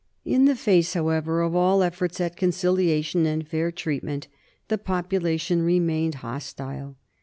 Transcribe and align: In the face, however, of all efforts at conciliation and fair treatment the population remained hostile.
In 0.25 0.45
the 0.45 0.55
face, 0.55 0.95
however, 0.95 1.41
of 1.43 1.55
all 1.55 1.83
efforts 1.83 2.19
at 2.19 2.35
conciliation 2.35 3.27
and 3.27 3.47
fair 3.47 3.71
treatment 3.71 4.27
the 4.67 4.79
population 4.79 5.61
remained 5.61 6.15
hostile. 6.25 6.97